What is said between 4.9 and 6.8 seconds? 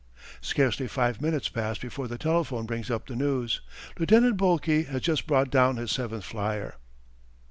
just brought down his seventh flyer.